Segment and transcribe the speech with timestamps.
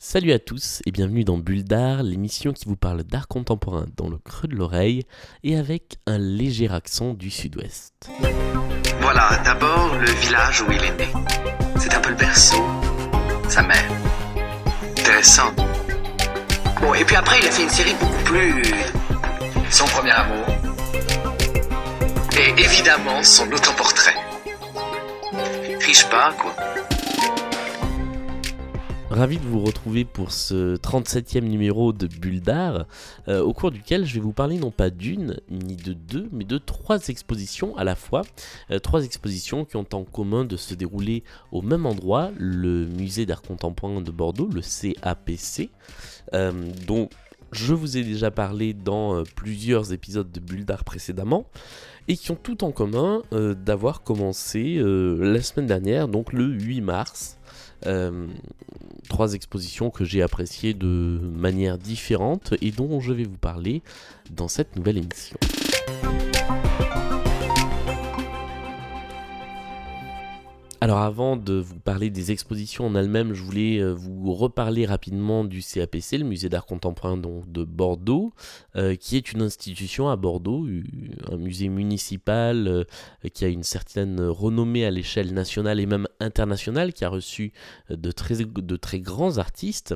[0.00, 4.08] Salut à tous et bienvenue dans Bulle d'Art, l'émission qui vous parle d'art contemporain dans
[4.08, 5.02] le creux de l'oreille
[5.42, 8.08] et avec un léger accent du sud-ouest.
[9.00, 11.08] Voilà, d'abord le village où il est né.
[11.80, 12.64] C'est un peu le berceau,
[13.48, 13.90] sa mère.
[14.96, 15.52] Intéressant.
[16.80, 18.62] Bon, et puis après, il a fait une série beaucoup plus.
[19.68, 20.46] Son premier amour.
[22.38, 24.14] Et évidemment, son autoportrait.
[25.80, 26.54] Triche pas, quoi.
[29.18, 32.86] Ravi de vous retrouver pour ce 37e numéro de Bulle d'Art,
[33.26, 36.44] euh, au cours duquel je vais vous parler non pas d'une, ni de deux, mais
[36.44, 38.22] de trois expositions à la fois.
[38.70, 43.26] Euh, trois expositions qui ont en commun de se dérouler au même endroit, le Musée
[43.26, 45.70] d'Art Contemporain de Bordeaux, le CAPC,
[46.34, 46.52] euh,
[46.86, 47.08] dont
[47.50, 51.46] je vous ai déjà parlé dans plusieurs épisodes de Bulle d'Art précédemment
[52.06, 57.38] et qui ont tout en commun d'avoir commencé la semaine dernière, donc le 8 mars.
[57.86, 58.26] Euh,
[59.08, 63.82] trois expositions que j'ai appréciées de manière différente et dont je vais vous parler
[64.30, 65.38] dans cette nouvelle émission.
[70.80, 75.44] Alors avant de vous parler des expositions en elles-mêmes, je voulais euh, vous reparler rapidement
[75.44, 78.32] du CAPC, le musée d'art contemporain de Bordeaux,
[78.76, 80.68] euh, qui est une institution à Bordeaux,
[81.30, 82.86] un musée municipal
[83.34, 87.52] qui a une certaine renommée à l'échelle nationale et même internationale, qui a reçu
[87.90, 89.94] de très, de très grands artistes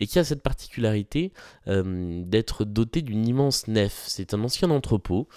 [0.00, 1.32] et qui a cette particularité
[1.66, 4.04] d'être doté d'une immense nef.
[4.06, 5.28] C'est un ancien entrepôt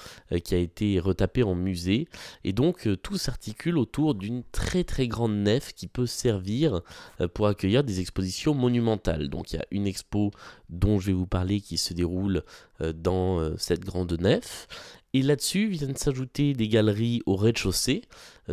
[0.43, 2.07] qui a été retapé en musée
[2.43, 6.81] et donc tout s'articule autour d'une très très grande nef qui peut servir
[7.21, 9.29] euh, pour accueillir des expositions monumentales.
[9.29, 10.31] Donc il y a une expo
[10.69, 12.43] dont je vais vous parler qui se déroule
[12.81, 14.67] euh, dans euh, cette grande nef.
[15.13, 18.03] Et là-dessus viennent s'ajouter des galeries au rez-de-chaussée,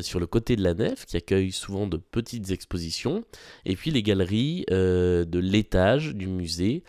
[0.00, 3.24] sur le côté de la nef, qui accueillent souvent de petites expositions,
[3.64, 6.82] et puis les galeries de l'étage du musée,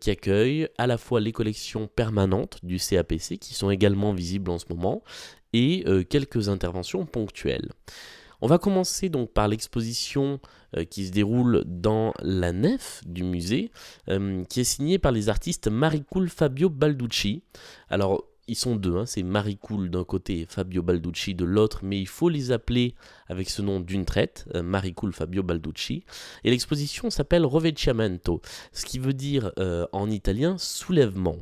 [0.00, 4.58] qui accueillent à la fois les collections permanentes du CAPC, qui sont également visibles en
[4.58, 5.02] ce moment,
[5.52, 7.70] et quelques interventions ponctuelles.
[8.42, 10.40] On va commencer donc par l'exposition
[10.76, 13.70] euh, qui se déroule dans la nef du musée,
[14.08, 17.44] euh, qui est signée par les artistes Maricool Fabio Balducci.
[17.88, 22.00] Alors, ils sont deux, hein, c'est Maricool d'un côté et Fabio Balducci de l'autre, mais
[22.00, 22.94] il faut les appeler
[23.28, 24.62] avec ce nom d'une traite, euh,
[25.12, 26.04] Fabio Balducci.
[26.44, 28.40] Et l'exposition s'appelle Rovecciamento,
[28.72, 29.52] ce qui veut dire
[29.92, 31.38] en italien soulèvement.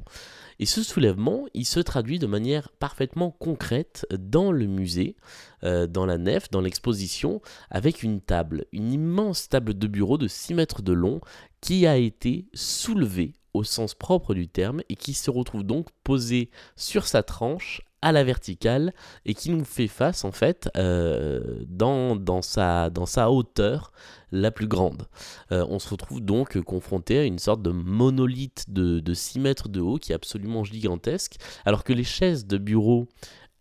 [0.60, 5.16] Et ce soulèvement, il se traduit de manière parfaitement concrète dans le musée,
[5.64, 7.40] euh, dans la nef, dans l'exposition,
[7.70, 11.20] avec une table, une immense table de bureau de 6 mètres de long
[11.60, 16.50] qui a été soulevée au sens propre du terme et qui se retrouve donc posée
[16.76, 18.92] sur sa tranche à la verticale
[19.26, 23.92] et qui nous fait face en fait euh, dans, sa hauteur
[24.32, 25.06] la plus grande.
[25.52, 29.68] Euh, on se retrouve donc confronté à une sorte de monolithe de, de 6 mètres
[29.68, 33.08] de haut qui est absolument gigantesque, alors que les chaises de bureau,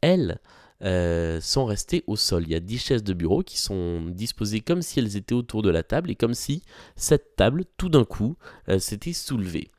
[0.02, 0.40] elles,
[0.84, 2.44] euh, sont restées au sol.
[2.44, 5.62] Il y a 10 chaises de bureau qui sont disposées comme si elles étaient autour
[5.62, 6.64] de la table et comme si
[6.96, 8.36] cette table, tout d'un coup,
[8.78, 9.70] s'était soulevée.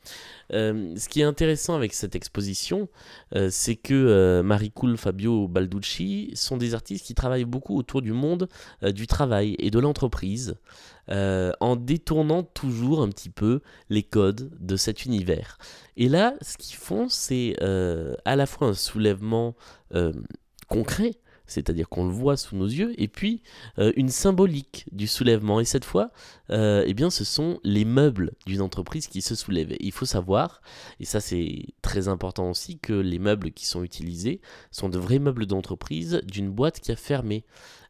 [0.53, 2.89] Euh, ce qui est intéressant avec cette exposition,
[3.37, 8.13] euh, c'est que euh, Maricool, Fabio Balducci sont des artistes qui travaillent beaucoup autour du
[8.13, 8.49] monde
[8.83, 10.57] du travail et de l'entreprise,
[11.09, 15.59] en détournant toujours un petit peu les codes de cet univers.
[15.97, 19.55] Et là, ce qu'ils font, c'est à la fois un soulèvement
[20.71, 21.17] concret,
[21.47, 23.43] c'est-à-dire qu'on le voit sous nos yeux, et puis
[23.79, 25.61] euh, une symbolique du soulèvement.
[25.61, 26.11] Et cette fois,
[26.51, 29.75] euh, eh bien, ce sont les meubles d'une entreprise qui se soulèvent.
[29.81, 30.63] il faut savoir,
[31.01, 35.19] et ça c'est très important aussi, que les meubles qui sont utilisés sont de vrais
[35.19, 37.45] meubles d'entreprise d'une boîte qui a fermé,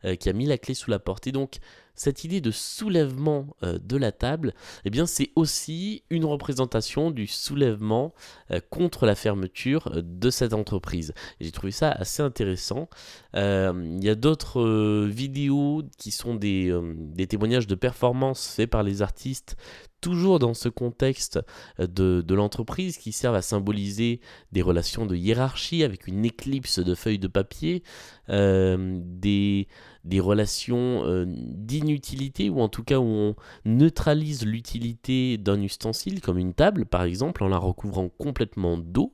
[0.05, 1.27] euh, qui a mis la clé sous la porte.
[1.27, 1.59] Et donc,
[1.95, 7.27] cette idée de soulèvement euh, de la table, eh bien c'est aussi une représentation du
[7.27, 8.15] soulèvement
[8.51, 11.13] euh, contre la fermeture de cette entreprise.
[11.41, 12.89] J'ai trouvé ça assez intéressant.
[13.35, 19.03] Il y a d'autres vidéos qui sont des, des témoignages de performance faits par les
[19.03, 19.57] artistes
[20.01, 21.39] toujours dans ce contexte
[21.79, 24.21] de, de l'entreprise qui servent à symboliser
[24.53, 27.83] des relations de hiérarchie avec une éclipse de feuilles de papier,
[28.29, 29.67] des,
[30.05, 33.35] des relations euh, d'inutilité, ou en tout cas où on
[33.65, 39.13] neutralise l'utilité d'un ustensile, comme une table par exemple, en la recouvrant complètement d'eau,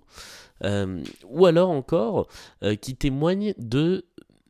[0.65, 2.29] euh, ou alors encore
[2.63, 4.07] euh, qui témoigne de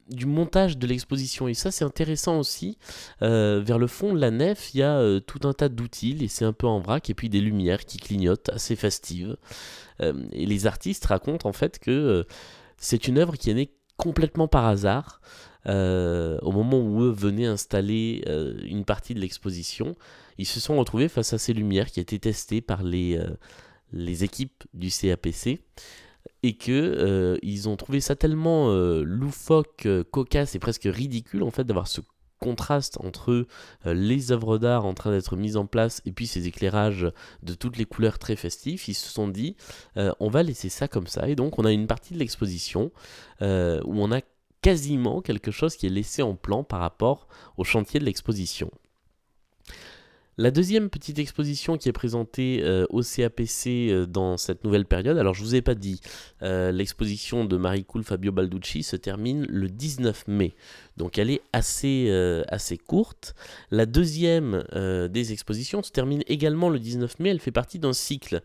[0.09, 1.49] du montage de l'exposition.
[1.49, 2.79] Et ça, c'est intéressant aussi.
[3.21, 6.45] vers le fond de la nef, il y a tout un tas d'outils, et c'est
[6.45, 9.37] un peu en vrac, et puis des lumières qui clignotent, assez festives.
[10.01, 12.27] et les artistes racontent en fait que
[12.79, 15.21] c'est une œuvre qui est née complètement par hasard.
[15.69, 19.97] Euh, au moment où eux venaient installer euh, une partie de l'exposition,
[20.39, 23.21] ils se sont retrouvés face à ces lumières qui étaient testées par les,
[23.93, 25.61] les équipes du CAPC
[26.43, 31.43] et que euh, ils ont trouvé ça tellement euh, loufoque, euh, cocasse et presque ridicule
[31.43, 32.01] en fait d'avoir ce
[32.39, 33.47] contraste entre
[33.87, 37.11] les œuvres d'art en train d'être mises en place et puis ces éclairages
[37.43, 39.57] de toutes les couleurs très festifs, ils se sont dit
[39.97, 42.93] on va laisser ça comme ça et donc on a une partie de l'exposition
[43.41, 43.45] où
[44.03, 44.21] on a
[44.61, 48.71] quasiment quelque chose qui est laissé en plan par rapport au chantier de l'exposition.
[50.39, 55.17] La deuxième petite exposition qui est présentée euh, au CAPC euh, dans cette nouvelle période,
[55.17, 56.03] alors je vous ai pas dit,
[56.43, 60.55] euh, l'exposition de Marie Cool Fabio Balducci se termine le 19 mai,
[60.99, 62.11] donc elle est assez,
[62.49, 63.35] assez courte.
[63.71, 68.43] La deuxième des expositions se termine également le 19 mai, elle fait partie d'un cycle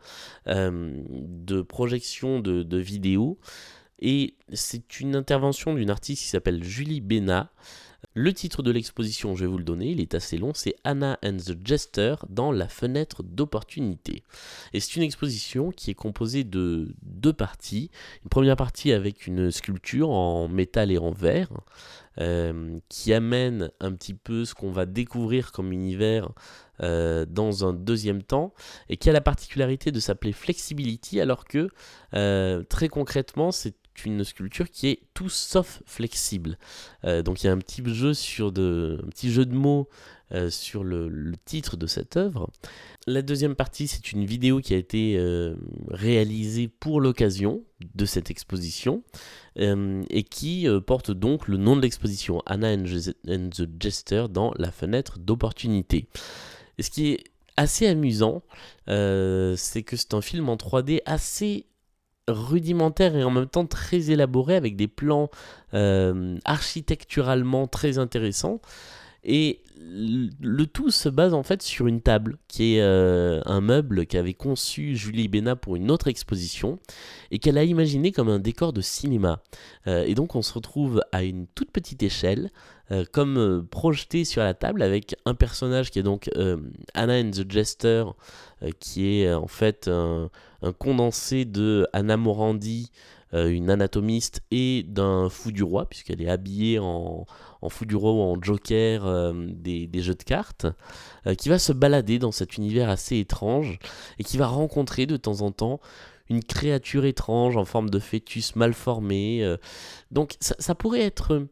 [0.48, 3.38] de projection de, de vidéos,
[4.00, 7.52] et c'est une intervention d'une artiste qui s'appelle Julie Bénat.
[8.14, 11.18] Le titre de l'exposition, je vais vous le donner, il est assez long, c'est Anna
[11.24, 14.24] and the Jester dans la fenêtre d'opportunité.
[14.74, 17.90] Et c'est une exposition qui est composée de deux parties.
[18.24, 21.54] Une première partie avec une sculpture en métal et en verre,
[22.20, 26.32] euh, qui amène un petit peu ce qu'on va découvrir comme univers
[26.82, 28.54] euh, dans un deuxième temps,
[28.90, 31.70] et qui a la particularité de s'appeler Flexibility, alors que
[32.14, 36.58] euh, très concrètement, c'est une sculpture qui est tout sauf flexible.
[37.06, 39.88] Euh, donc il y a un petit jeu, sur de, un petit jeu de mots
[40.32, 42.50] euh, sur le, titre de cette œuvre.
[43.08, 45.56] La deuxième partie, c'est une vidéo qui a été euh,
[45.90, 47.64] réalisée pour l'occasion
[47.96, 49.04] de cette exposition
[49.58, 55.20] et qui porte donc le nom de l'exposition, Anna and the Jester dans la fenêtre
[55.20, 56.08] d'opportunité.
[56.80, 57.24] Ce qui est
[57.58, 58.44] assez amusant,
[58.88, 61.66] c'est que c'est un film en 3D assez
[62.32, 65.30] rudimentaire et en même temps très élaboré avec des plans
[65.74, 68.60] euh, architecturalement très intéressants.
[69.24, 74.06] Et le tout se base en fait sur une table qui est euh, un meuble
[74.06, 76.80] qu'avait conçu Julie Bénat pour une autre exposition
[77.32, 79.42] et qu'elle a imaginé comme un décor de cinéma.
[79.88, 82.52] Euh, et donc on se retrouve à une toute petite échelle
[82.92, 86.30] euh, comme projeté sur la table avec un personnage qui est donc
[86.94, 88.06] Anna and the Jester,
[88.80, 90.30] qui est en fait un,
[90.78, 92.92] condensé de Anna Morandi,
[93.34, 97.26] une anatomiste, et d'un fou du roi, puisqu'elle est habillée en,
[97.70, 100.68] fou du roi ou en joker des, des, jeux de cartes,
[101.38, 103.80] qui va se balader dans cet univers assez étrange
[104.20, 105.80] et qui va rencontrer de temps en temps
[106.30, 109.56] une créature étrange en forme de fœtus mal formé.
[110.12, 111.48] donc ça, pourrait être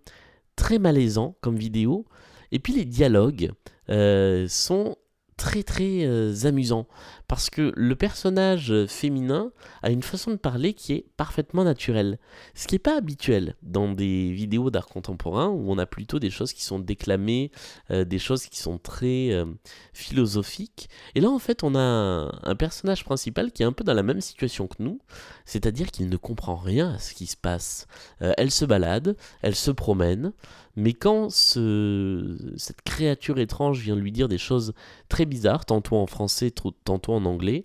[0.59, 2.05] très malaisant comme vidéo.
[2.51, 3.51] Et puis les dialogues
[3.89, 4.97] euh, sont
[5.37, 6.87] très très euh, amusants
[7.29, 9.51] parce que le personnage féminin
[9.83, 12.17] a une façon de parler qui est parfaitement naturelle,
[12.55, 16.31] ce qui n'est pas habituel dans des vidéos d'art contemporain où on a plutôt des
[16.31, 17.51] choses qui sont déclamées,
[17.91, 19.45] euh, des choses qui sont très euh,
[19.93, 20.89] philosophiques.
[21.13, 24.03] Et là en fait on a un, personnage principal qui est un peu dans la
[24.03, 24.99] même situation que nous,
[25.45, 27.85] c'est-à-dire qu'il ne comprend rien à ce qui se passe.
[28.23, 30.33] Euh, elle se balade, elle se promène,
[30.79, 34.73] mais quand ce, cette créature étrange vient lui dire des choses
[35.09, 36.51] très bizarres, tantôt en français,
[36.85, 37.63] tantôt en anglais,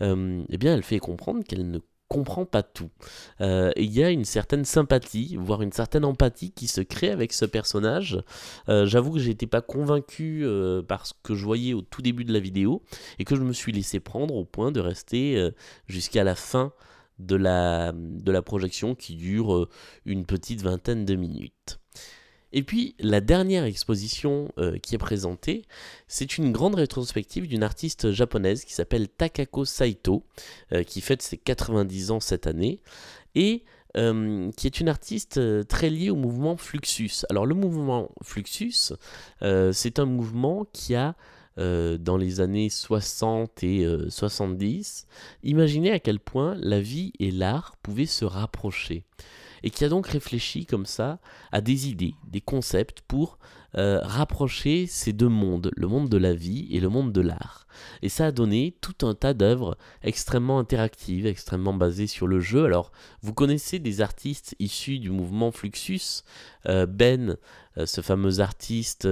[0.00, 1.78] euh, eh bien, elle fait comprendre qu'elle ne
[2.08, 2.90] comprend pas tout.
[3.40, 7.32] Euh, il y a une certaine sympathie, voire une certaine empathie qui se crée avec
[7.32, 8.22] ce personnage.
[8.68, 10.46] Euh, j'avoue que j'étais pas convaincu
[10.86, 12.82] par ce que je voyais au tout début de la vidéo
[13.18, 15.50] et que je me suis laissé prendre au point de rester
[15.86, 16.72] jusqu'à la fin
[17.18, 19.68] de la projection qui dure
[20.04, 21.81] une petite vingtaine de minutes.
[22.52, 25.64] Et puis la dernière exposition euh, qui est présentée,
[26.06, 30.24] c'est une grande rétrospective d'une artiste japonaise qui s'appelle Takako Saito,
[30.72, 32.80] euh, qui fête ses 90 ans cette année,
[33.34, 33.64] et
[33.96, 37.24] euh, qui est une artiste très liée au mouvement Fluxus.
[37.30, 38.92] Alors le mouvement Fluxus,
[39.40, 41.14] c'est un mouvement qui a
[41.58, 45.06] dans les années 60 et 70,
[45.42, 49.04] imaginé à quel point la vie et l'art pouvaient se rapprocher
[49.62, 51.18] et qui a donc réfléchi comme ça
[51.50, 53.38] à des idées, des concepts pour
[53.78, 57.66] euh, rapprocher ces deux mondes, le monde de la vie et le monde de l'art.
[58.02, 62.66] Et ça a donné tout un tas d'œuvres extrêmement interactives, extrêmement basées sur le jeu.
[62.66, 62.92] Alors,
[63.22, 66.22] vous connaissez des artistes issus du mouvement Fluxus,
[66.66, 67.38] euh, Ben,
[67.76, 69.08] ce fameux artiste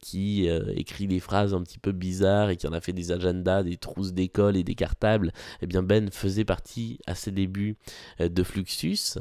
[0.00, 3.62] qui écrit des phrases un petit peu bizarres et qui en a fait des agendas,
[3.62, 5.32] des trousses d'école et des cartables.
[5.62, 7.76] Eh bien, Ben faisait partie à ses débuts
[8.18, 9.18] de Fluxus.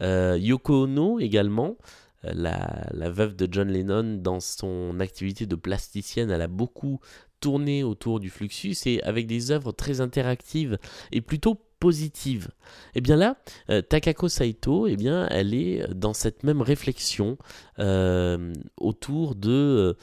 [0.00, 1.76] Yoko Ono également,
[2.22, 7.00] la, veuve de John Lennon, dans son activité de plasticienne, elle a beaucoup
[7.40, 10.78] tourné autour du Fluxus et avec des œuvres très interactives
[11.12, 12.48] et plutôt positives.
[12.94, 13.36] Et eh bien là,
[13.70, 14.96] euh, Takako Saito, eh
[15.30, 17.38] elle est dans cette même réflexion
[17.78, 19.96] euh, autour de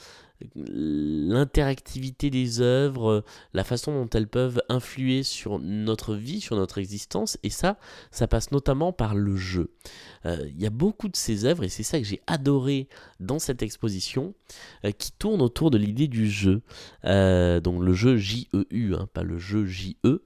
[0.54, 7.38] l'interactivité des œuvres, la façon dont elles peuvent influer sur notre vie, sur notre existence,
[7.42, 7.78] et ça,
[8.10, 9.70] ça passe notamment par le jeu.
[10.24, 12.88] Euh, il y a beaucoup de ces œuvres, et c'est ça que j'ai adoré
[13.20, 14.34] dans cette exposition,
[14.84, 16.62] euh, qui tournent autour de l'idée du jeu.
[17.04, 20.22] Euh, donc le jeu J-E-U, hein, pas le jeu J-E.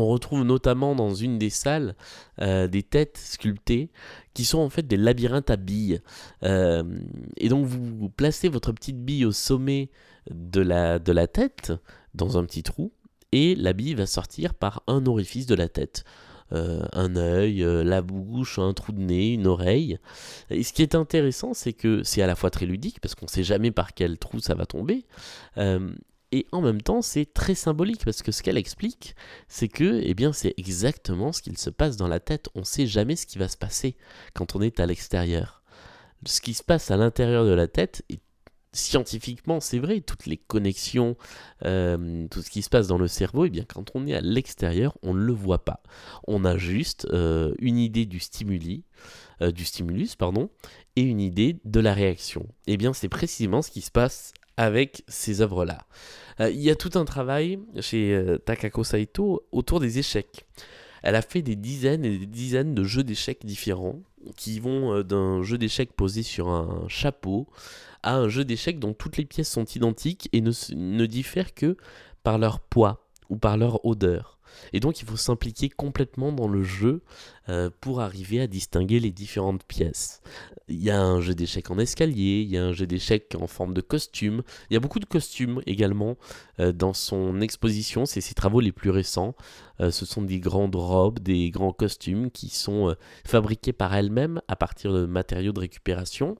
[0.00, 1.94] On retrouve notamment dans une des salles
[2.38, 3.90] des têtes sculptées
[4.34, 6.00] qui sont en fait des labyrinthes à billes.
[6.42, 9.90] et donc vous placez votre petite bille au sommet
[10.30, 11.72] de la, de la tête,
[12.14, 12.92] dans un petit trou,
[13.32, 16.04] et la bille va sortir par un orifice de la tête.
[16.52, 19.98] Euh, un œil, euh, la bouche, un trou de nez, une oreille.
[20.50, 23.26] Et ce qui est intéressant, c'est que c'est à la fois très ludique, parce qu'on
[23.26, 25.04] ne sait jamais par quel trou ça va tomber,
[25.58, 25.90] euh,
[26.32, 29.16] et en même temps, c'est très symbolique parce que ce qu'elle explique,
[29.48, 32.48] c'est que, eh bien, c'est exactement ce qu'il se passe dans la tête.
[32.54, 33.96] On ne sait jamais ce qui va se passer
[34.34, 35.62] quand on est à l'extérieur.
[36.26, 38.04] Ce qui se passe à l'intérieur de la tête
[38.72, 41.16] scientifiquement, c'est vrai, toutes les connexions,
[41.64, 44.20] euh, tout ce qui se passe dans le cerveau, eh bien quand on est à
[44.20, 45.82] l'extérieur, on ne le voit pas.
[46.28, 48.84] On a juste euh, une idée du stimuli,
[49.42, 50.50] euh, du stimulus, pardon,
[50.94, 52.46] et une idée de la réaction.
[52.68, 55.78] Eh bien c'est précisément ce qui se passe avec ces œuvres-là.
[56.38, 60.46] Il y a tout un travail chez Takako Saito autour des échecs.
[61.02, 64.00] Elle a fait des dizaines et des dizaines de jeux d'échecs différents
[64.36, 67.46] qui vont d'un jeu d'échecs posé sur un chapeau
[68.02, 71.76] à un jeu d'échecs dont toutes les pièces sont identiques et ne, ne diffèrent que
[72.22, 74.39] par leur poids ou par leur odeur.
[74.72, 77.02] Et donc il faut s'impliquer complètement dans le jeu
[77.50, 80.22] euh, pour arriver à distinguer les différentes pièces.
[80.68, 83.48] Il y a un jeu d'échecs en escalier, il y a un jeu d'échecs en
[83.48, 86.16] forme de costume, il y a beaucoup de costumes également
[86.60, 89.34] euh, dans son exposition, c'est ses travaux les plus récents.
[89.80, 92.94] Euh, ce sont des grandes robes, des grands costumes qui sont
[93.26, 96.36] fabriqués par elle-même à partir de matériaux de récupération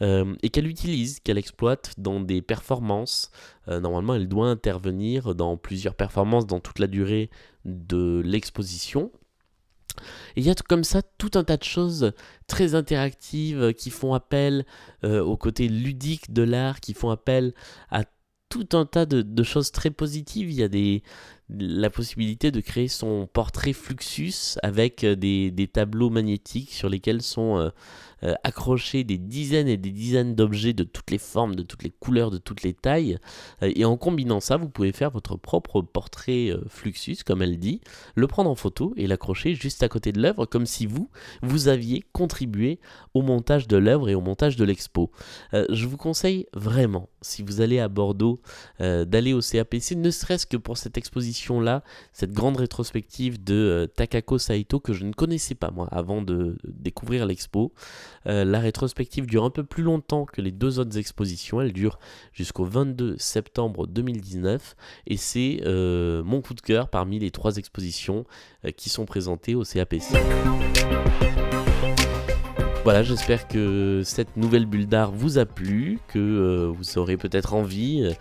[0.00, 3.30] et qu'elle utilise, qu'elle exploite dans des performances.
[3.68, 7.30] normalement, elle doit intervenir dans plusieurs performances dans toute la durée
[7.64, 9.10] de l'exposition.
[10.36, 12.12] Il y a comme ça tout un tas de choses
[12.46, 14.66] très interactives qui font appel
[15.04, 17.54] euh, au côté ludique de l'art, qui font appel
[17.90, 18.04] à
[18.48, 20.50] tout un tas de, choses très positives.
[20.50, 21.02] Il y a des,
[21.48, 27.58] la possibilité de créer son portrait Fluxus avec des, des tableaux magnétiques sur lesquels sont
[27.58, 27.70] euh,
[28.24, 31.90] euh, accrocher des dizaines et des dizaines d'objets de toutes les formes, de toutes les
[31.90, 33.18] couleurs, de toutes les tailles.
[33.62, 37.58] Euh, et en combinant ça, vous pouvez faire votre propre portrait euh, Fluxus, comme elle
[37.58, 37.80] dit,
[38.14, 41.10] le prendre en photo et l'accrocher juste à côté de l'œuvre, comme si vous,
[41.42, 42.78] vous aviez contribué
[43.12, 45.10] au montage de l'œuvre et au montage de l'expo.
[45.52, 48.40] je vous conseille vraiment, si vous allez à Bordeaux,
[48.78, 54.80] d'aller au CAPC, ne serait-ce que pour cette exposition-là, cette grande rétrospective de Takako Saito
[54.80, 57.72] que je ne connaissais pas moi avant de découvrir l'expo.
[58.26, 61.60] Euh, la rétrospective dure un peu plus longtemps que les deux autres expositions.
[61.60, 61.98] Elle dure
[62.32, 68.24] jusqu'au 22 septembre 2019 et c'est euh, mon coup de cœur parmi les trois expositions
[68.64, 70.16] euh, qui sont présentées au CAPC.
[72.84, 78.14] Voilà, j'espère que cette nouvelle bulle d'art vous a plu, que vous aurez peut-être envie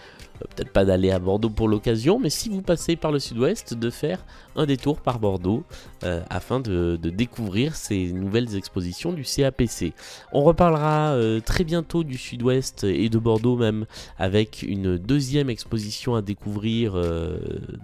[0.56, 3.90] peut-être pas d'aller à Bordeaux pour l'occasion, mais si vous passez par le sud-ouest, de
[3.90, 4.24] faire
[4.56, 5.64] un détour par Bordeaux
[6.04, 9.94] euh, afin de, découvrir ces nouvelles expositions du CAPC.
[10.32, 13.86] On reparlera euh, très bientôt du sud-ouest et de Bordeaux même
[14.18, 16.94] avec une deuxième exposition à découvrir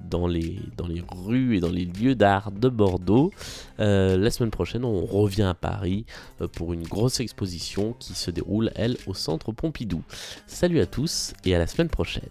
[0.10, 3.32] dans, les, dans les rues et dans les lieux d'art de Bordeaux.
[3.78, 6.06] la semaine prochaine, on revient à Paris
[6.54, 10.04] pour une grosse exposition qui se déroule, elle, au centre Pompidou.
[10.48, 12.30] Salut à tous et à la semaine prochaine.